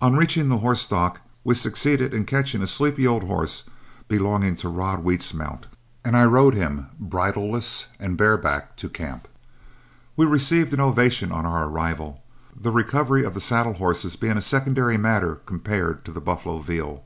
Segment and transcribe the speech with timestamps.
[0.00, 3.64] On reaching the horse stock, we succeeded in catching a sleepy old horse
[4.08, 5.66] belonging to Rod Wheat's mount,
[6.02, 9.28] and I rode him bridleless and bareback to camp.
[10.16, 12.22] We received an ovation on our arrival,
[12.58, 17.04] the recovery of the saddle horses being a secondary matter compared to the buffalo veal.